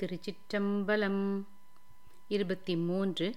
திருச்சிற்றம்பலம் 0.00 1.44
இருபத்தி 2.28 2.76
மூன்று 2.76 3.34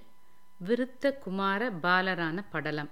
விருத்த 0.68 1.14
குமார 1.18 1.70
பாலரான 1.70 2.44
படலம். 2.50 2.90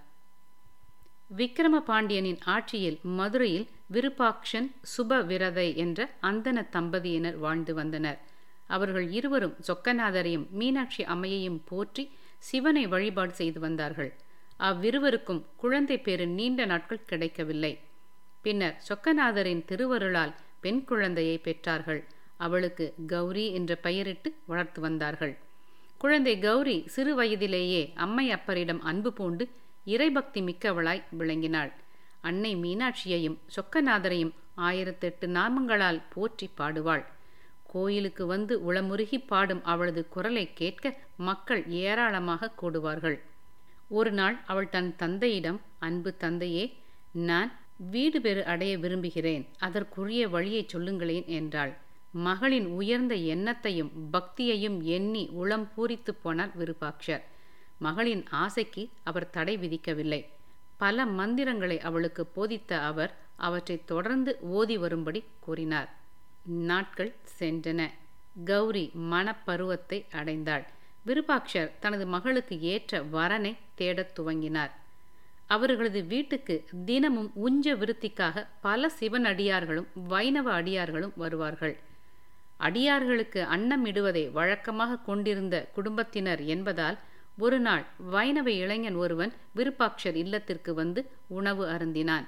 விக்கிரம 1.38 1.80
பாண்டியனின் 1.80 2.40
ஆட்சியில் 2.46 3.00
மதுரையில் 3.02 3.68
விருப்பாக்ஷன் 3.94 4.72
சுபவிரதை 4.98 5.76
என்ற 5.76 6.10
அந்தன 6.22 6.66
தம்பதியினர் 6.70 7.38
வாழ்ந்து 7.38 7.74
வந்தனர். 7.74 8.20
அவர்கள் 8.68 9.12
இருவரும் 9.12 9.56
சொக்கநாதரையும் 9.68 10.50
மீனாட்சி 10.50 11.04
அம்மையையும் 11.04 11.62
போற்றி 11.66 12.12
சிவனை 12.40 12.88
வழிபாடு 12.88 13.34
செய்து 13.34 13.60
வந்தார்கள். 13.60 14.14
அவ்விருவருக்கும் 14.60 15.46
குழந்தை 15.56 16.00
பேறு 16.00 16.28
நீண்ட 16.28 16.66
நாட்கள் 16.66 17.06
கிடைக்கவில்லை. 17.06 17.80
பின்னர் 18.42 18.82
சொக்கநாதரின் 18.90 19.66
திருவருளால் 19.66 20.36
பெண் 20.60 20.84
குழந்தையை 20.84 21.42
பெற்றார்கள். 21.44 22.04
அவளுக்கு 22.46 22.86
கௌரி 23.08 23.46
என்ற 23.52 23.72
பெயரிட்டு 23.86 24.30
வளர்த்து 24.46 24.80
வந்தார்கள். 24.82 25.34
குழந்தை 25.98 26.34
கௌரி 26.40 26.76
சிறு 26.88 27.14
வயதிலேயே 27.16 27.82
அம்மை 28.06 28.26
அப்பரிடம் 28.36 28.82
அன்பு 28.92 29.12
பூண்டு 29.14 29.46
இறைபக்தி 29.86 30.42
மிக்கவளாய் 30.50 31.06
விளங்கினாள். 31.20 31.72
அன்னை 32.22 32.52
மீனாட்சியையும் 32.56 33.38
சொக்கநாதரையும் 33.56 34.34
ஆயிரத்தெட்டு 34.68 35.26
நாமங்களால் 35.38 36.00
போற்றி 36.14 36.48
பாடுவாள். 36.60 37.04
கோயிலுக்கு 37.74 38.24
வந்து 38.26 38.54
உளமுருகி 38.68 39.18
பாடும் 39.32 39.64
அவளது 39.64 40.02
குரலை 40.08 40.46
கேட்க 40.54 40.94
மக்கள் 41.28 41.62
ஏராளமாக 41.82 42.52
கூடுவார்கள். 42.62 43.18
ஒரு 43.90 44.12
நாள் 44.12 44.38
அவள் 44.52 44.70
தன் 44.70 44.90
தந்தையிடம் 44.96 45.60
அன்பு 45.88 46.12
தந்தையே 46.24 46.66
நான் 47.30 47.52
வீடு 47.92 48.18
பெறு 48.22 48.42
அடைய 48.46 48.74
விரும்புகிறேன். 48.78 49.46
அதற்குரிய 49.60 50.24
வழியை 50.28 50.64
சொல்லுங்களேன் 50.68 51.28
என்றாள். 51.40 51.74
மகளின் 52.12 52.66
உயர்ந்த 52.66 53.16
எண்ணத்தையும் 53.16 53.92
பக்தியையும் 54.14 54.82
எண்ணி 54.82 55.28
உளம் 55.28 55.72
பூரித்து 55.78 56.18
போனார் 56.24 56.52
விருப்பாட்சர். 56.58 57.22
மகளின் 57.78 58.28
ஆசைக்கு 58.30 58.90
அவர் 59.04 59.30
தடை 59.30 59.58
விதிக்கவில்லை. 59.58 60.26
பல 60.78 61.06
மந்திரங்களை 61.06 61.80
அவளுக்கு 61.80 62.26
போதித்த 62.26 62.82
அவர் 62.82 63.18
அவற்றை 63.36 63.82
தொடர்ந்து 63.86 64.38
ஓதி 64.42 64.78
வரும்படி 64.78 65.24
கூறினார். 65.40 65.98
நாட்கள் 66.44 67.16
சென்றன. 67.40 67.90
கௌரி 68.46 68.92
மனப்பருவத்தை 68.96 70.06
அடைந்தாள். 70.12 70.66
விருபாக்ஷர் 71.06 71.72
தனது 71.80 72.06
மகளுக்கு 72.06 72.62
ஏற்ற 72.62 73.04
வரனை 73.04 73.56
தேடத் 73.76 74.20
துவங்கினார். 74.20 74.72
அவர்களது 75.48 76.04
வீட்டுக்கு 76.04 76.66
தினமும் 76.86 77.32
உஞ்ச 77.34 77.76
விருத்திக்காக 77.76 78.48
பல 78.62 78.90
சிவன் 78.90 79.26
அடியார்களும் 79.26 79.88
வைணவ 79.94 80.52
அடியார்களும் 80.52 81.14
வருவார்கள். 81.16 81.80
அடியார்களுக்கு 82.60 83.42
அன்னம் 83.46 83.86
இடுவதை 83.86 84.24
வழக்கமாக 84.30 85.00
கொண்டிருந்த 85.00 85.56
குடும்பத்தினர் 85.74 86.42
என்பதால் 86.46 86.98
ஒரு 87.38 87.60
நாள் 87.60 87.84
வைணவ 88.10 88.52
இளைஞன் 88.52 88.96
ஒருவன் 88.96 89.34
விருப்பாட்சர் 89.56 90.16
இல்லத்திற்கு 90.16 90.74
வந்து 90.74 91.02
உணவு 91.28 91.64
அருந்தினான். 91.66 92.26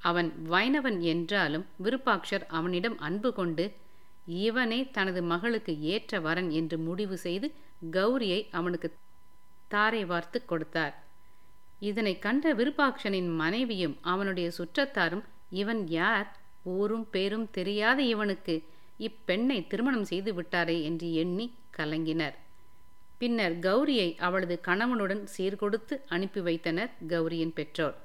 அவன் 0.00 0.28
வைணவன் 0.48 0.98
என்றாலும் 1.12 1.66
விருப்பாட்சர் 1.82 2.44
அவனிடம் 2.48 2.96
அன்பு 2.98 3.30
கொண்டு 3.32 3.64
இவனே 4.46 4.80
தனது 4.90 5.22
மகளுக்கு 5.22 5.72
ஏற்ற 5.80 6.20
வரன் 6.20 6.50
என்று 6.50 6.78
முடிவு 6.78 7.16
செய்து 7.16 7.46
கௌரியை 7.92 8.40
அவனுக்கு 8.50 8.88
தாரை 9.68 10.02
வார்த்து 10.04 10.38
கொடுத்தார். 10.44 10.94
இதனை 11.80 12.14
கண்ட 12.18 12.54
விருப்பாட்சனின் 12.54 13.30
மனைவியும் 13.34 13.96
அவனுடைய 14.02 14.48
சுற்றத்தாரும் 14.58 15.24
இவன் 15.50 15.82
யார்? 15.88 16.28
ஊரும் 16.62 17.06
பேரும் 17.10 17.46
தெரியாத 17.50 17.98
இவனுக்கு 18.02 18.54
இப்பெண்ணை 19.06 19.58
திருமணம் 19.66 20.04
செய்து 20.04 20.30
விட்டாரே 20.34 20.76
என்று 20.82 21.08
எண்ணி 21.14 21.46
கலங்கினர். 21.76 22.36
பின்னர் 23.18 23.56
கௌரியை 23.58 24.08
அவளது 24.18 24.56
கணவனுடன் 24.66 25.24
சீர்கொடுத்து 25.36 25.94
அனுப்பி 26.08 26.40
வைத்தனர் 26.40 26.92
கௌரியின் 27.08 27.54
பெற்றோர். 27.54 27.96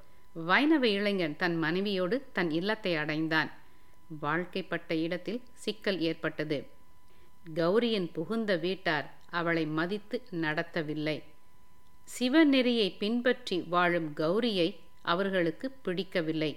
வைணவ 0.49 0.83
இளைஞன் 0.87 1.35
தன் 1.35 1.57
மனைவியோடு 1.57 2.17
தன் 2.33 2.51
இல்லத்தை 2.51 2.95
அடைந்தான். 2.95 3.49
வாழ்க்கைப்பட்ட 4.19 4.95
இடத்தில் 4.95 5.41
சிக்கல் 5.63 5.99
ஏற்பட்டது. 5.99 6.59
கௌரியின் 7.55 8.09
புகுந்த 8.13 8.51
வீட்டார் 8.55 9.07
அவளை 9.29 9.65
மதித்து 9.77 10.17
நடத்தவில்லை. 10.41 11.17
சிவநெறியை 12.15 12.87
பின்பற்றி 12.99 13.57
வாழும் 13.73 14.09
கௌரியை 14.15 14.69
அவர்களுக்கு 15.01 15.67
பிடிக்கவில்லை. 15.85 16.51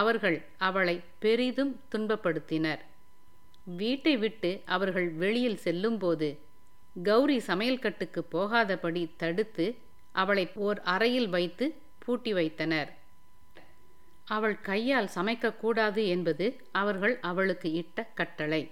அவர்கள் 0.00 0.38
அவளை 0.58 0.96
பெரிதும் 1.18 1.72
துன்பப்படுத்தினர். 1.92 2.82
வீட்டை 3.76 4.16
விட்டு 4.16 4.62
அவர்கள் 4.64 5.08
வெளியில் 5.10 5.56
செல்லும்போது 5.56 6.38
கௌரி 7.02 7.38
சமையல் 7.38 7.78
கட்டுக்கு 7.78 8.26
போகாதபடி 8.32 9.10
தடுத்து 9.16 9.76
அவளை 10.12 10.50
ஓர் 10.54 10.80
அறையில் 10.80 11.28
வைத்து 11.28 11.74
பூட்டி 11.98 12.32
வைத்தனர். 12.32 12.92
அவள் 14.24 14.60
கையால் 14.60 15.08
சமைக்கக்கூடாது 15.14 16.06
என்பது 16.06 16.60
அவர்கள் 16.70 17.18
அவளுக்கு 17.20 17.72
இட்ட 17.72 18.06
கட்டளை. 18.14 18.70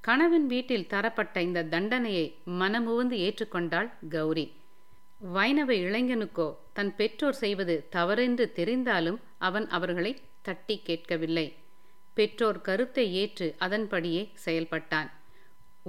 கணவன் 0.00 0.46
வீட்டில் 0.46 0.86
தரப்பட்ட 0.86 1.42
இந்த 1.42 1.64
தண்டனையை 1.64 2.34
மனமுவந்து 2.44 3.16
ஏற்றுக்கொண்டாள் 3.16 3.90
கௌரி. 4.08 4.52
வைணவ 5.18 5.72
இளைஞனுக்கோ 5.72 6.56
தன் 6.72 6.96
பெற்றோர் 6.96 7.34
செய்வது 7.34 7.86
தவறென்று 7.90 8.52
தெரிந்தாலும் 8.56 9.16
அவன் 9.38 9.68
அவர்களை 9.68 10.16
தட்டி 10.42 10.80
கேட்கவில்லை. 10.82 11.54
பெற்றோர் 12.16 12.58
கருத்தை 12.68 13.04
ஏற்று 13.22 13.46
அதன்படியே 13.58 14.22
செயல்பட்டான். 14.44 15.08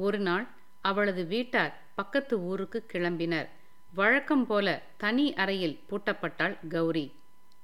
ஒரு 0.06 0.20
நாள் 0.20 0.46
அவளது 0.82 1.24
வீட்டார் 1.26 1.74
பக்கத்து 1.96 2.36
ஊருக்கு 2.50 2.80
கிளம்பினர். 2.94 3.48
வழக்கம் 3.94 4.46
போல 4.50 4.68
தனி 5.04 5.26
அறையில் 5.44 5.80
பூட்டப்பட்டாள் 5.90 6.56
கௌரி. 6.74 7.06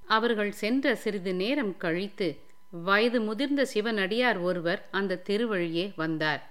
அவர்கள் 0.07 0.53
சென்ற 0.61 0.95
சிறிது 1.03 1.33
நேரம் 1.33 1.73
கழித்து 1.83 2.27
வயது 2.87 3.19
முதிர்ந்த 3.21 3.61
சிவனடியார் 3.73 4.39
ஒருவர் 4.47 4.81
அந்த 4.99 5.21
திருவழியே 5.27 5.85
வந்தார். 5.95 6.41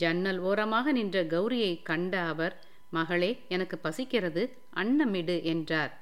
ஜன்னல் 0.00 0.40
ஓரமாக 0.48 0.92
நின்ற 0.92 1.18
கௌரியை 1.32 1.72
கண்ட 1.82 2.14
அவர் 2.32 2.54
மகளே 2.90 3.30
எனக்கு 3.54 3.76
பசிக்கிறது 3.78 4.42
அன்னமிடு 4.82 5.36
என்றார். 5.52 5.92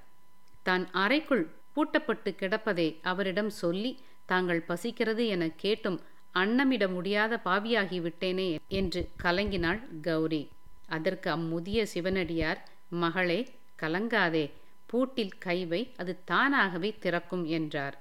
தான் 0.66 0.84
அறைக்குள் 1.03 1.44
பூட்டப்பட்டு 1.75 2.31
கிடப்பதை 2.41 2.88
அவரிடம் 3.10 3.50
சொல்லி 3.62 3.93
தாங்கள் 4.31 4.62
பசிக்கிறது 4.69 5.25
என 5.27 5.44
கேட்டும் 5.56 5.99
அன்னமிட 6.34 6.84
முடியாத 6.93 7.34
பாவியாகிவிட்டேனே 7.44 8.49
என்று 8.78 9.00
கலங்கினாள் 9.22 9.81
கௌரி. 10.00 10.43
அதற்கு 10.87 11.28
அம்முதிய 11.31 11.81
சிவனடியார் 11.94 12.61
மகளே 13.03 13.41
கலங்காதே. 13.83 14.44
பூட்டில் 14.91 15.34
கைவை 15.47 15.81
அது 15.97 16.12
தானாகவே 16.25 16.91
திறக்கும் 16.99 17.44
என்றார். 17.56 17.97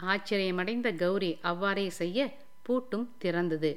ஆச்சரியமடைந்த 0.00 0.88
கௌரி 0.96 1.30
அவ்வாறே 1.50 1.86
செய்ய 2.00 2.18
பூட்டும் 2.66 3.06
திறந்தது. 3.22 3.72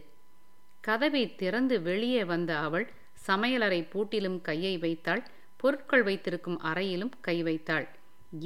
கதவை 0.83 1.23
திறந்து 1.35 1.75
வெளியே 1.81 2.23
வந்த 2.23 2.51
அவள் 2.57 2.87
சமையலறை 3.27 3.81
பூட்டிலும் 3.93 4.39
கையை 4.41 4.73
வைத்தாள் 4.77 5.23
பொருட்கள் 5.61 6.03
வைத்திருக்கும் 6.03 6.59
அறையிலும் 6.61 7.13
கை 7.21 7.37
வைத்தாள். 7.43 7.87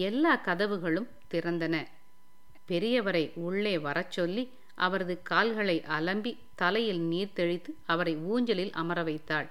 எல்லா 0.08 0.34
கதவுகளும் 0.46 1.10
திறந்தன. 1.32 1.76
பெரியவரை 2.70 3.24
உள்ளே 3.46 3.76
வரச் 3.80 4.12
சொல்லி 4.12 4.44
அவரது 4.76 5.16
கால்களை 5.22 5.78
அலம்பி 5.98 6.32
தலையில் 6.56 7.02
நீர் 7.02 7.34
தெளித்து 7.34 7.72
அவரை 7.86 8.14
ஊஞ்சலில் 8.32 8.72
அமர 8.72 9.00
வைத்தாள். 9.04 9.48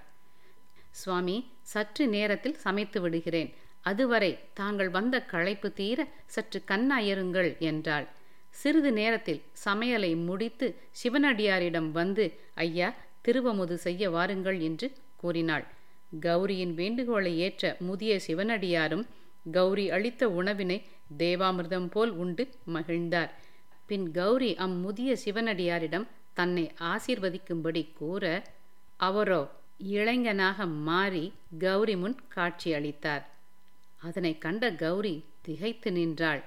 சுவாமி 0.91 1.37
சற்று 1.63 2.05
நேரத்தில் 2.09 2.57
சமைத்து 2.57 3.01
விடுகிறேன். 3.01 3.51
அதுவரை 3.81 4.31
தாங்கள் 4.55 4.91
வந்த 4.91 5.17
களைப்பு 5.23 5.69
தீர 5.73 5.99
சற்று 6.27 6.59
கண்ணாயருங்கள் 6.67 7.51
என்றாள். 7.59 8.07
சிறிது 8.55 8.91
நேரத்தில் 8.93 9.43
சமையலை 9.65 10.13
முடித்து 10.25 10.67
சிவனடியாரிடம் 11.03 11.91
வந்து 11.91 12.25
ஐயா 12.55 12.89
திருவமுது 13.25 13.77
செய்ய 13.87 14.11
வாருங்கள் 14.11 14.59
என்று 14.61 14.87
கூறினாள். 15.17 15.65
கௌரியின் 16.21 16.75
வேண்டுகோளை 16.75 17.33
ஏற்ற 17.39 17.77
முதிய 17.79 18.13
சிவனடியாரும் 18.27 19.05
கௌரி 19.51 19.91
அளித்த 19.91 20.29
உணவினை 20.29 20.83
தேவாமிர்தம் 21.19 21.89
போல் 21.91 22.11
உண்டு 22.11 22.49
மகிழ்ந்தார். 22.75 23.31
பின் 23.87 24.11
கௌரி 24.11 24.55
அம்முதிய 24.55 25.17
சிவனடியாரிடம் 25.25 26.07
தன்னை 26.33 26.73
ஆசீர்வதிக்கும்படி 26.79 27.93
கூற 27.93 28.43
அவரோ 28.97 29.51
இளைஞனாக 29.79 30.67
மாறி 30.67 31.33
கௌரி 31.59 31.97
முன் 31.97 32.17
காட்சி 32.29 32.73
அளித்தார். 32.73 33.25
அதனை 33.99 34.39
கண்ட 34.39 34.73
கௌரி 34.73 35.25
திகைத்து 35.43 35.93
நின்றாள். 35.93 36.43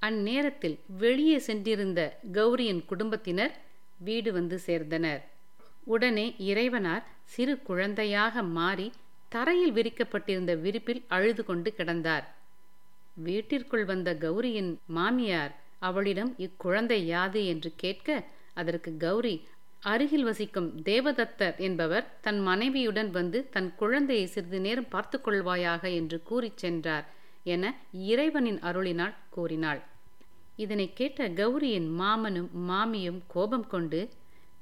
அந்நேரத்தில் 0.00 0.78
வெளியே 0.86 1.38
சென்றிருந்த 1.38 2.00
கௌரியின் 2.32 2.84
குடும்பத்தினர் 2.84 3.54
வீடு 3.98 4.32
வந்து 4.32 4.60
சேர்ந்தனர். 4.66 5.20
உடனே 5.84 6.34
இறைவனார் 6.38 7.04
சிறு 7.24 7.62
குழந்தையாக 7.62 8.42
மாறி 8.42 8.92
தரையில் 9.28 9.72
விரிக்கப்பட்டிருந்த 9.72 10.52
விரிப்பில் 10.60 11.02
அழுது 11.08 11.44
கொண்டு 11.44 11.74
கிடந்தார். 11.78 12.24
வீட்டிற்குள் 13.16 13.84
வந்த 13.84 14.10
கௌரியின் 14.14 14.72
மாமியார் 14.86 15.52
அவளிடம் 15.78 16.34
இக்குழந்தை 16.38 16.98
யாது 17.06 17.40
என்று 17.46 17.70
கேட்க 17.76 18.08
அதற்கு 18.54 18.90
கௌரி 18.96 19.36
அருகில் 19.82 20.24
வசிக்கும் 20.24 20.68
தேவதத்தர் 20.82 21.56
என்பவர் 21.56 22.06
தன் 22.20 22.40
மனைவியுடன் 22.40 23.10
வந்து 23.10 23.38
தன் 23.50 23.68
குழந்தையை 23.76 24.26
சிறிது 24.26 24.60
நேரம் 24.60 24.88
பார்த்து 24.88 25.18
கொள்வாயாக 25.18 25.82
என்று 25.94 26.22
கூறிச் 26.22 26.56
சென்றார் 26.56 27.06
என 27.44 27.64
இறைவனின் 27.92 28.58
அருளினால் 28.60 29.14
கூறினாள். 29.30 29.80
இதனை 30.56 30.86
கேட்ட 30.92 31.28
கௌரியின் 31.28 31.88
மாமனும் 32.00 32.50
மாமியும் 32.70 33.20
கோபம் 33.26 33.66
கொண்டு 33.66 34.00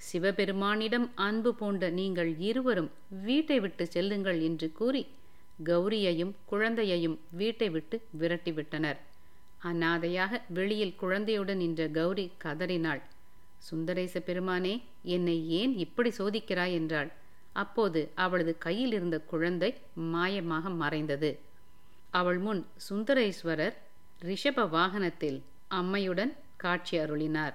சிவபெருமானிடம் 0.00 1.10
அன்பு 1.14 1.54
பூண்ட 1.54 1.90
நீங்கள் 1.90 2.38
இருவரும் 2.38 2.90
வீட்டை 3.22 3.60
விட்டு 3.60 3.86
செல்லுங்கள் 3.86 4.40
என்று 4.40 4.72
கூறி 4.72 5.06
கௌரியையும் 5.64 6.32
குழந்தையையும் 6.44 7.18
வீட்டை 7.30 7.70
விட்டு 7.70 7.96
விரட்டிவிட்டனர். 8.20 8.98
அநாதையாக 9.64 10.40
வெளியில் 10.48 10.94
குழந்தையுடன் 10.94 11.56
நின்ற 11.56 11.88
கௌரி 11.88 12.32
கதறினாள். 12.38 13.02
சுந்தரேச 13.58 14.18
பெருமானே 14.18 14.82
என்னை 15.02 15.48
ஏன் 15.48 15.72
இப்படி 15.76 16.12
சோதிக்கிறாய்? 16.18 16.72
என்றாள். 16.72 17.10
அப்போது 17.52 18.12
அவளது 18.14 18.58
கையில் 18.58 18.92
இருந்த 18.92 19.18
குழந்தை 19.20 19.74
மாயமாக 19.96 20.74
மறைந்தது. 20.76 21.40
அவள் 22.10 22.38
முன் 22.38 22.66
சுந்தரேஸ்வரர் 22.88 23.76
ரிஷப 24.22 24.68
வாகனத்தில் 24.68 25.38
அம்மையுடன் 25.68 26.32
காட்சி 26.56 26.98
அருளினார். 26.98 27.54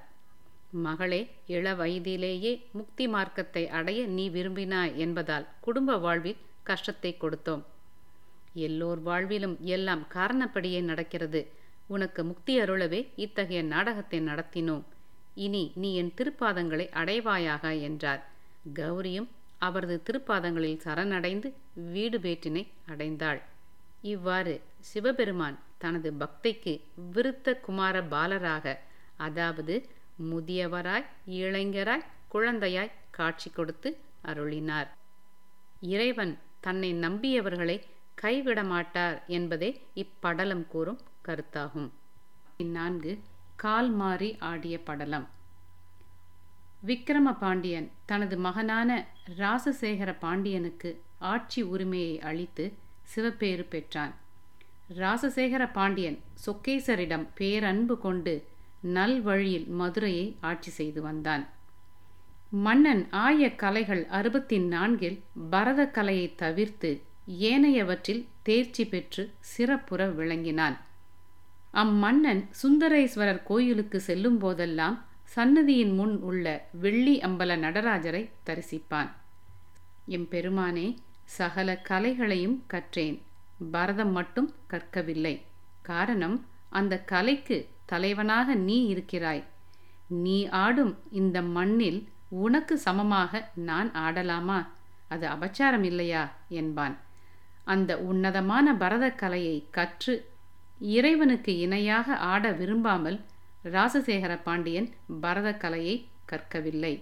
மகளே 0.74 1.20
இள 1.46 1.74
வயதிலேயே 1.76 2.52
முக்தி 2.72 3.08
மார்க்கத்தை 3.08 3.68
அடைய 3.68 4.06
நீ 4.08 4.30
விரும்பினாய் 4.30 4.96
என்பதால் 4.96 5.48
குடும்ப 5.62 5.98
வாழ்வில் 5.98 6.42
கஷ்டத்தை 6.64 7.18
கொடுத்தோம். 7.20 7.64
எல்லோர் 8.54 9.00
வாழ்விலும் 9.00 9.60
எல்லாம் 9.66 10.08
காரணப்படியே 10.14 10.82
நடக்கிறது. 10.82 11.42
உனக்கு 11.88 12.24
முக்தி 12.24 12.54
அருளவே 12.60 13.02
இத்தகைய 13.16 13.62
நாடகத்தை 13.64 14.20
நடத்தினோம். 14.20 14.84
இனி 15.36 15.64
நீ 15.76 15.96
என் 15.96 16.14
திருப்பாதங்களை 16.18 16.86
அடைவாயாக 16.94 17.82
என்றார். 17.82 18.22
கௌரியும் 18.74 19.30
அவரது 19.58 20.04
திருப்பாதங்களில் 20.08 20.84
சரணடைந்து 20.84 21.50
வீடு 21.94 22.20
பேட்டினை 22.20 22.64
அடைந்தாள். 22.88 23.42
இவ்வாறு 24.02 24.54
சிவபெருமான் 24.80 25.58
தனது 25.78 26.14
பக்தைக்கு 26.20 26.74
விருத்த 27.14 27.60
குமார 27.60 28.02
பாலராக 28.02 28.76
அதாவது 29.18 29.76
முதியவராய் 30.30 31.06
இளைஞராய் 31.26 32.06
குழந்தையாய் 32.28 32.92
காட்சி 33.12 33.50
கொடுத்து 33.50 33.90
அருளினார். 34.26 34.88
இறைவன் 35.82 36.40
தன்னை 36.60 36.94
நம்பியவர்களை 36.94 37.82
கைவிட 38.14 38.64
மாட்டார் 38.64 39.24
என்பதே 39.28 39.70
இப்படலம் 39.96 40.68
கூறும் 40.68 41.00
கருத்தாகும். 41.28 41.90
இந்நான்கு 42.58 43.20
கால் 43.56 43.92
மாறி 43.92 44.36
ஆடிய 44.40 44.80
படலம். 44.80 45.28
விக்கிரம 46.88 47.38
பாண்டியன் 47.40 47.92
தனது 48.06 48.38
மகனான 48.38 49.08
ராசசேகர 49.38 50.16
பாண்டியனுக்கு 50.20 51.02
ஆட்சி 51.20 51.62
உரிமையை 51.62 52.20
அளித்து 52.20 52.74
சிவப்பேறு 53.16 53.66
பெற்றான். 53.70 54.14
ராசசேகர 54.98 55.72
பாண்டியன் 55.74 56.18
சொக்கேசரிடம் 56.46 57.28
பேரன்பு 57.36 57.98
கொண்டு 57.98 58.34
நல்வழியில் 58.84 59.68
மதுரையை 59.68 60.38
ஆட்சி 60.42 60.72
செய்து 60.72 61.02
வந்தான். 61.02 61.50
மன்னன் 62.50 63.08
ஆய 63.12 63.56
கலைகள் 63.56 64.06
அறுபத்தி 64.06 64.60
நான்கில் 64.60 65.24
பரத 65.50 65.88
கலையை 65.88 66.36
தவிர்த்து 66.36 67.02
ஏனையவற்றில் 67.40 68.28
தேர்ச்சி 68.42 68.86
பெற்று 68.86 69.32
சிறப்புற 69.40 70.08
விளங்கினான். 70.08 70.86
அம்மன்னன் 71.74 72.50
சுந்தரேஸ்வரர் 72.64 73.44
கோயிலுக்கு 73.44 74.00
செல்லும் 74.00 74.38
போதெல்லாம் 74.38 75.06
சன்னதியின் 75.24 75.94
முன் 75.94 76.20
உள்ள 76.20 76.68
வெள்ளி 76.72 77.20
அம்பல 77.20 77.56
நடராஜரை 77.56 78.30
தரிசிப்பான். 78.46 79.10
எம் 80.06 80.28
பெருமானே 80.32 80.96
சகல 81.24 81.82
கலைகளையும் 81.90 82.64
கற்றேன். 82.74 83.22
பரதம் 83.72 84.12
மட்டும் 84.12 84.56
கற்கவில்லை. 84.68 85.42
காரணம் 85.82 86.46
அந்த 86.70 87.00
கலைக்கு 87.00 87.70
தலைவனாக 87.94 88.56
நீ 88.68 88.78
இருக்கிறாய். 88.94 89.44
நீ 90.26 90.38
ஆடும் 90.64 90.94
இந்த 91.12 91.38
மண்ணில் 91.56 92.00
உனக்கு 92.46 92.76
சமமாக 92.78 93.32
நான் 93.68 93.90
ஆடலாமா? 94.06 94.60
அது 95.14 95.26
அபச்சாரம் 95.28 95.84
இல்லையா? 95.84 96.24
என்பான். 96.60 96.96
அந்த 97.74 97.92
உன்னதமான 98.10 98.68
பரத 98.84 99.06
கலையை 99.22 99.58
கற்று 99.72 100.16
இறைவனுக்கு 100.96 101.52
இணையாக 101.58 102.16
ஆட 102.32 102.52
விரும்பாமல் 102.52 103.18
ராசசேகர 103.74 104.34
பாண்டியன் 104.44 104.90
பரத 105.22 105.50
கலையை 105.64 105.96
கற்கவில்லை. 106.26 106.94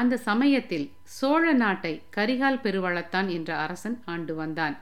அந்த 0.00 0.14
சமயத்தில் 0.28 0.86
சோழ 1.18 1.52
நாட்டை 1.52 1.92
கரிகால் 2.16 2.62
பெருவளத்தான் 2.64 3.28
என்ற 3.36 3.50
அரசன் 3.66 3.98
ஆண்டு 4.12 4.32
வந்தான். 4.34 4.76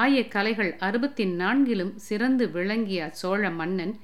ஆய 0.00 0.28
கலைகள் 0.28 0.76
அறுபத்தி 0.78 1.24
நான்கிலும் 1.24 1.94
சிறந்து 1.94 2.50
விளங்கிய 2.50 3.08
சோழ 3.10 3.50
மன்னன் 3.50 3.94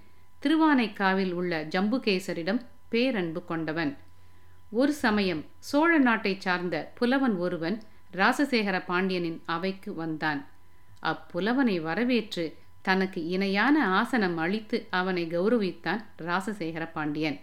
திருவானைக்காவில் 0.43 1.33
உள்ள 1.33 1.65
ஜம்புகேசரிடம் 1.65 2.61
பேரன்பு 2.89 3.45
கொண்டவன். 3.45 3.97
ஒரு 4.71 4.93
சமயம் 4.93 5.43
சோழ 5.59 5.91
நாட்டை 5.99 6.33
சார்ந்த 6.39 6.93
புலவன் 6.95 7.37
ஒருவன் 7.37 7.77
ராசசேகர 8.13 8.85
பாண்டியனின் 8.87 9.43
அவைக்கு 9.45 9.95
வந்தான். 9.95 10.41
அப்புலவனை 11.03 11.77
வரவேற்று 11.81 12.45
தனக்கு 12.83 13.21
இணையான 13.27 13.77
ஆசனம் 14.01 14.37
அளித்து 14.37 14.87
அவனை 14.91 15.25
கௌரவித்தான் 15.27 16.03
ராசசேகர 16.19 16.85
பாண்டியன். 16.93 17.39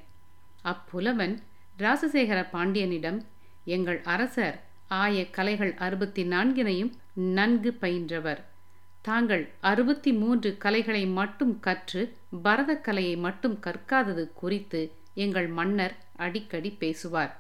அப்புலவன் 0.64 1.36
ராசசேகர 1.80 2.40
பாண்டியனிடம் 2.52 3.20
எங்கள் 3.66 4.02
அரசர் 4.04 4.58
ஆய 4.88 5.30
கலைகள் 5.30 5.74
அறுபத்தி 5.78 6.24
நான்கினையும் 6.24 6.92
நன்கு 7.14 7.78
பயின்றவர். 7.82 8.40
தாங்கள் 9.02 9.50
அறுபத்தி 9.60 10.14
மூன்று 10.14 10.58
கலைகளை 10.58 11.06
மட்டும் 11.06 11.60
கற்று 11.60 12.18
பரதக்கலையை 12.44 12.82
கலையை 12.82 13.16
மட்டும் 13.16 13.60
கற்காதது 13.62 14.34
குறித்து 14.34 14.92
எங்கள் 15.14 15.48
மன்னர் 15.48 15.96
அடிக்கடி 16.16 16.70
பேசுவார். 16.70 17.38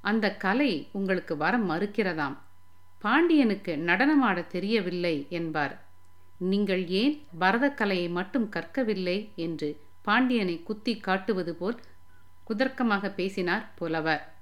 அந்த 0.00 0.36
கலை 0.36 0.88
உங்களுக்கு 0.92 1.36
வர 1.36 1.58
மறுக்கிறதாம். 1.58 2.36
பாண்டியனுக்கு 2.98 3.76
நடனமாட 3.76 4.46
தெரியவில்லை 4.46 5.26
என்பார். 5.28 5.82
நீங்கள் 6.38 6.88
ஏன் 6.88 7.22
பரதக்கலையை 7.40 8.10
மட்டும் 8.10 8.48
கற்கவில்லை 8.48 9.34
என்று 9.34 9.80
பாண்டியனை 10.02 10.62
குத்தி 10.62 10.96
காட்டுவது 10.96 11.54
போல் 11.54 11.80
குதர்க்கமாக 12.48 13.14
பேசினார் 13.14 13.68
புலவர். 13.74 14.33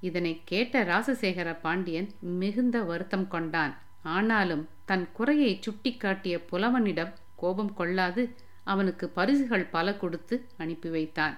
இதனை 0.00 0.40
கேட்ட 0.44 0.82
ராசசேகர 0.84 1.56
பாண்டியன் 1.60 2.08
மிகுந்த 2.20 2.82
வருத்தம் 2.82 3.28
கொண்டான். 3.28 3.74
ஆனாலும் 4.02 4.68
தன் 4.84 5.06
குறையை 5.12 5.60
சுட்டிக்காட்டிய 5.66 6.36
புலவனிடம் 6.50 7.12
கோபம் 7.36 7.74
கொள்ளாது 7.74 8.22
அவனுக்கு 8.64 9.08
பரிசுகள் 9.08 9.70
பல 9.70 9.96
கொடுத்து 9.96 10.46
அனுப்பி 10.56 10.88
வைத்தான். 10.88 11.36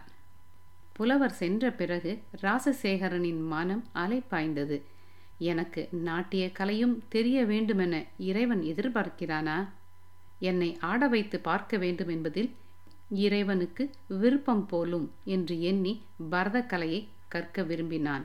புலவர் 0.92 1.32
சென்ற 1.32 1.70
பிறகு 1.72 2.12
ராசசேகரனின் 2.42 3.42
மனம் 3.46 3.84
அலைப்பாய்ந்தது 3.94 4.76
எனக்கு 5.38 5.88
நாட்டிய 5.90 6.52
கலையும் 6.52 6.96
தெரிய 7.08 7.44
வேண்டுமென 7.44 8.04
இறைவன் 8.18 8.60
எதிர்பார்க்கிறானா? 8.62 9.56
என்னை 10.38 10.76
ஆட 10.80 11.08
வைத்து 11.08 11.40
பார்க்க 11.40 11.76
வேண்டும் 11.76 12.08
என்பதில் 12.08 12.50
இறைவனுக்கு 13.08 13.90
விருப்பம் 14.20 14.66
போலும் 14.66 15.06
என்று 15.24 15.60
எண்ணி 15.62 16.02
பரதக்கலையை 16.30 17.00
கற்க 17.28 17.62
விரும்பினான். 17.62 18.24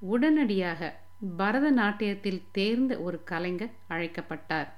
உடனடியாக 0.00 1.00
பரதநாட்டியத்தில் 1.38 2.42
தேர்ந்த 2.50 2.98
ஒரு 2.98 3.24
கலைஞர் 3.24 3.70
அழைக்கப்பட்டார். 3.88 4.72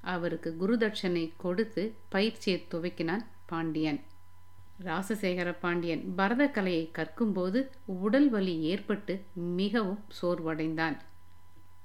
அவருக்கு 0.00 0.56
குருதட்சணை 0.60 1.32
கொடுத்து 1.36 1.94
பயிற்சியை 2.08 2.66
துவக்கினான் 2.70 3.24
பாண்டியன். 3.46 4.00
ராசசேகர 4.80 5.54
பாண்டியன் 5.60 6.14
பரத 6.14 6.48
கலையை 6.48 6.90
கற்கும்போது 6.92 7.70
உடல் 7.84 8.30
வலி 8.30 8.60
ஏற்பட்டு 8.60 9.24
மிகவும் 9.34 10.04
சோர்வடைந்தான். 10.22 10.96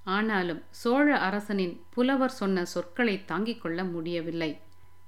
ஆனாலும் 0.03 0.63
சோழ 0.69 1.17
அரசனின் 1.17 1.81
புலவர் 1.89 2.29
சொன்ன 2.29 2.65
சொற்களை 2.65 3.25
தாங்கிக் 3.25 3.61
கொள்ள 3.61 3.83
முடியவில்லை. 3.83 4.59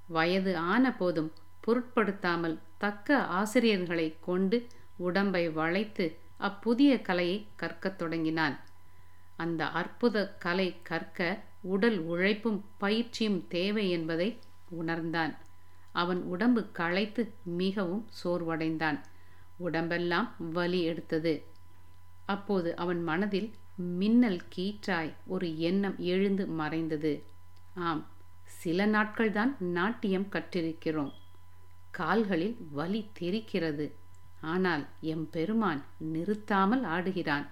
வயது 0.06 0.56
ஆன 0.56 0.92
போதும் 0.92 1.32
பொருட்படுத்தாமல் 1.60 2.58
தக்க 2.78 3.24
ஆசிரியர்களை 3.24 4.16
கொண்டு 4.20 4.66
உடம்பை 4.96 5.48
வளைத்து 5.48 6.18
அப்புதிய 6.40 7.02
கலையை 7.02 7.46
கற்கத் 7.56 7.98
தொடங்கினான் 7.98 8.56
அந்த 9.36 9.68
அற்புத 9.68 10.36
கலை 10.38 10.76
கற்க 10.82 11.42
உடல் 11.60 11.98
உழைப்பும் 11.98 12.64
பயிற்சியும் 12.78 13.46
தேவை 13.48 13.90
என்பதை 13.90 14.38
உணர்ந்தான். 14.70 15.38
அவன் 15.92 16.22
உடம்பு 16.22 16.62
களைத்து 16.72 17.22
மிகவும் 17.42 18.08
சோர்வடைந்தான். 18.24 19.00
உடம்பெல்லாம் 19.56 20.34
வலி 20.38 20.82
எடுத்தது. 20.82 21.34
அப்போது 22.26 22.76
அவன் 22.76 23.02
மனதில் 23.02 23.50
மின்னல் 23.74 24.42
கீற்றாய் 24.56 25.12
ஒரு 25.26 25.58
எண்ணம் 25.58 25.98
எழுந்து 25.98 26.46
மறைந்தது. 26.46 27.12
ஆம் 27.74 28.06
சில 28.44 28.86
நாட்கள்தான் 28.86 29.58
நாட்டியம் 29.58 30.28
கற்றிருக்கிறோம். 30.32 31.12
கால்களில் 31.90 32.56
வலி 32.70 33.10
தெரிக்கிறது. 33.20 33.86
ஆனால் 34.40 34.86
எம் 35.00 35.30
பெருமான் 35.30 35.84
நிறுத்தாமல் 35.98 36.84
ஆடுகிறான். 36.84 37.46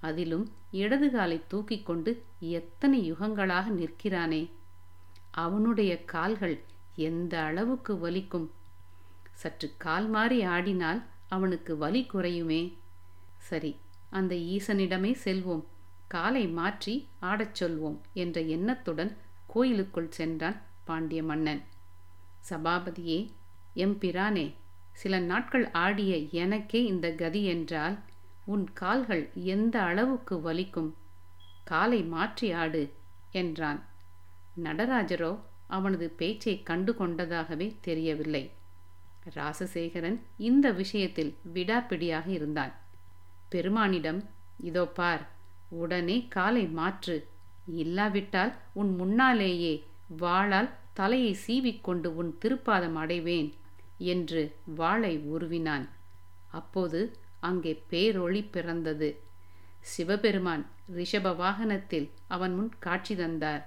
அதிலும் 0.00 0.48
இடது 0.70 1.10
காலை 1.10 1.42
தூக்கிக் 1.48 1.86
கொண்டு 1.86 2.24
எத்தனை 2.38 3.12
யுகங்களாக 3.12 3.66
நிற்கிறானே. 3.68 4.50
அவனுடைய 5.30 6.04
கால்கள் 6.04 6.60
எந்த 6.94 7.40
அளவுக்கு 7.42 7.94
வலிக்கும்? 7.94 8.48
சற்று 9.32 9.74
கால் 9.78 10.08
மாறி 10.08 10.44
ஆடினால் 10.44 11.02
அவனுக்கு 11.28 11.76
வலி 11.76 12.04
குறையுமே. 12.04 12.76
சரி 13.38 13.76
அந்த 14.10 14.34
ஈசனிடமே 14.34 15.12
செல்வோம். 15.24 15.64
காலை 16.08 16.48
மாற்றி 16.48 17.08
ஆடச் 17.20 17.64
சொல்வோம் 17.64 17.98
என்ற 18.12 18.40
எண்ணத்துடன் 18.40 19.16
கோயிலுக்குள் 19.46 20.10
சென்றான் 20.10 20.60
பாண்டிய 20.84 21.22
மன்னன். 21.22 21.62
சபாபதியே 22.50 23.30
எம்பிரானே 23.74 24.54
சில 25.00 25.18
நாட்கள் 25.30 25.66
ஆடிய 25.70 26.12
எனக்கே 26.42 26.80
இந்த 26.84 27.06
கதி 27.12 27.42
என்றால் 27.44 27.96
உன் 28.44 28.64
கால்கள் 28.72 29.24
எந்த 29.54 29.76
அளவுக்கு 29.82 30.36
வலிக்கும்? 30.40 30.90
காலை 31.64 32.00
மாற்றி 32.04 32.48
ஆடு 32.52 32.82
என்றான். 33.32 33.80
நடராஜரோ 34.64 35.32
அவனது 35.66 36.06
பேச்சை 36.10 36.54
கண்டு 36.62 36.92
கொண்டதாகவே 36.92 37.68
தெரியவில்லை. 37.80 38.44
ராசசேகரன் 39.34 40.18
இந்த 40.36 40.66
விஷயத்தில் 40.72 41.32
விடாப்பிடியாக 41.54 42.26
இருந்தான். 42.28 42.72
பெருமானிடம் 43.48 44.20
இதோ 44.68 44.84
பார் 44.98 45.24
உடனே 45.80 46.16
காலை 46.28 46.64
மாற்று. 46.78 47.16
இல்லாவிட்டால் 47.74 48.52
உன் 48.72 48.92
முன்னாலேயே 48.96 49.74
வாளால் 50.20 50.70
தலையை 50.92 51.32
சீவிக்கொண்டு 51.46 52.08
உன் 52.20 52.30
திருப்பாதம் 52.42 52.94
அடைவேன். 52.94 53.48
என்று 53.98 54.56
வாளை 54.74 55.18
உருவினான். 55.18 55.88
அப்போது 56.48 57.00
அங்கே 57.40 57.84
பேரொளி 57.90 58.50
பிறந்தது. 58.50 59.22
சிவபெருமான் 59.80 60.66
ரிஷப 60.94 61.36
வாகனத்தில் 61.36 62.10
அவன் 62.26 62.54
முன் 62.54 62.72
காட்சி 62.78 63.14
தந்தார். 63.16 63.66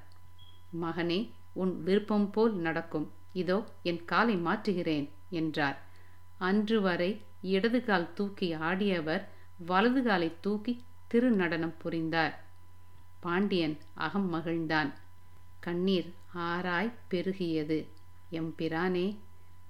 மகனே 0.82 1.30
உன் 1.54 1.84
விருப்பம் 1.84 2.30
போல் 2.32 2.54
நடக்கும். 2.54 3.12
இதோ 3.34 3.66
என் 3.84 4.06
காலை 4.06 4.36
மாற்றுகிறேன் 4.36 5.10
என்றார். 5.30 5.78
அன்று 6.38 6.82
வரை 6.82 7.22
இடது 7.42 7.84
கால் 7.84 8.14
தூக்கி 8.14 8.54
ஆடியவர் 8.54 9.24
வலது 9.66 10.02
காலை 10.04 10.32
தூக்கி 10.42 10.84
திருநடனம் 11.14 11.78
புரிந்தார். 11.78 12.36
பாண்டியன் 13.20 13.78
அகம் 13.94 14.34
மகிழ்ந்தான். 14.34 14.92
கண்ணீர் 15.60 16.14
ஆராய் 16.36 16.92
பெருகியது. 17.10 17.88
எம்பிரானே 18.32 19.16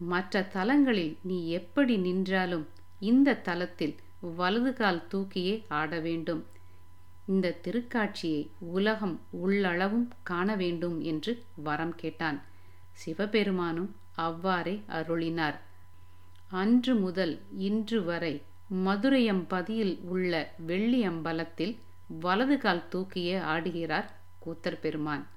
மற்ற 0.07 0.41
தலங்களில் 0.41 1.17
நீ 1.21 1.47
எப்படி 1.47 1.97
நின்றாலும் 1.97 2.67
இந்த 2.99 3.33
தலத்தில் 3.33 3.95
வலது 4.19 4.73
கால் 4.73 5.07
தூக்கியே 5.07 5.65
ஆட 5.67 5.99
வேண்டும். 5.99 6.45
இந்த 7.27 7.59
திருக்காட்சியை 7.63 8.47
உலகம் 8.59 9.21
உள்ளளவும் 9.43 10.07
காண 10.23 10.55
வேண்டும் 10.55 11.01
என்று 11.01 11.43
வரம் 11.55 11.95
கேட்டான். 11.95 12.41
சிவபெருமானும் 12.91 13.95
அவ்வாறே 14.15 14.81
அருளினார். 14.87 15.55
அன்று 16.49 16.95
முதல் 16.95 17.41
இன்று 17.57 18.03
வரை 18.03 18.41
மதுரையம்பதியில் 18.85 19.99
உள்ள 20.01 20.53
வெள்ளி 20.57 21.07
அம்பலத்தில் 21.07 21.77
வலது 22.19 22.57
கால் 22.57 22.87
தூக்கியே 22.87 23.37
ஆடுகிறார் 23.39 24.05
கூத்தர் 24.45 24.79
பெருமான். 24.79 25.27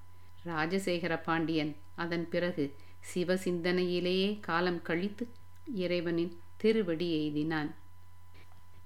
ராஜசேகர 0.46 1.22
பாண்டியன். 1.22 1.76
அதன் 1.94 2.28
பிறகு 2.28 2.74
சிவசிந்தனையிலேயே 3.14 4.40
காலம் 4.40 4.82
கழித்து 4.82 5.28
இறைவனின் 5.74 6.38
திருவடி 6.56 7.08
எய்தினான். 7.18 7.70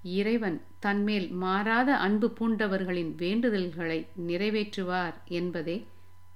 இறைவன் 0.03 0.61
தன்மேல் 0.79 1.29
மாறாத 1.31 1.97
அன்பு 1.97 2.33
பூண்டவர்களின் 2.39 3.15
வேண்டுதல்களை 3.15 4.07
நிறைவேற்றுவார் 4.27 5.13
என்பதே 5.25 5.85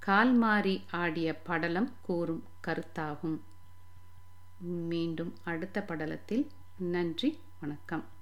கால்மாறி 0.05 0.81
ஆடிய 0.91 1.35
படலம் 1.35 1.91
கூறும் 2.01 2.43
கருத்தாகும். 2.67 3.39
மீண்டும் 4.59 5.33
அடுத்த 5.43 5.85
படலத்தில் 5.87 6.47
நன்றி 6.77 7.39
வணக்கம். 7.59 8.12